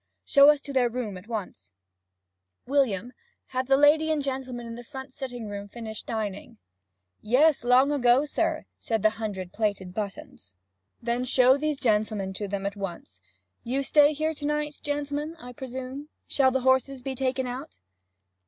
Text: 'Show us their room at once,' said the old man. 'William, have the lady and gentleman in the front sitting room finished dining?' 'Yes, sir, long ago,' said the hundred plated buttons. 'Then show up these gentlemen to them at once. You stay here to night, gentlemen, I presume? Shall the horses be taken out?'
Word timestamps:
'Show 0.25 0.49
us 0.49 0.59
their 0.61 0.89
room 0.89 1.15
at 1.15 1.27
once,' 1.27 1.71
said 1.71 1.73
the 1.75 2.09
old 2.09 2.31
man. 2.33 2.61
'William, 2.87 3.13
have 3.49 3.67
the 3.67 3.77
lady 3.77 4.09
and 4.09 4.23
gentleman 4.23 4.65
in 4.65 4.73
the 4.73 4.83
front 4.83 5.13
sitting 5.13 5.47
room 5.47 5.67
finished 5.69 6.07
dining?' 6.07 6.57
'Yes, 7.21 7.59
sir, 7.59 7.67
long 7.67 7.91
ago,' 7.91 8.25
said 8.25 9.03
the 9.03 9.09
hundred 9.11 9.53
plated 9.53 9.93
buttons. 9.93 10.55
'Then 11.03 11.23
show 11.25 11.53
up 11.53 11.61
these 11.61 11.77
gentlemen 11.79 12.33
to 12.33 12.47
them 12.47 12.65
at 12.65 12.75
once. 12.75 13.21
You 13.63 13.83
stay 13.83 14.13
here 14.13 14.33
to 14.33 14.45
night, 14.47 14.77
gentlemen, 14.81 15.35
I 15.35 15.53
presume? 15.53 16.09
Shall 16.25 16.49
the 16.49 16.61
horses 16.61 17.03
be 17.03 17.13
taken 17.13 17.45
out?' 17.45 17.77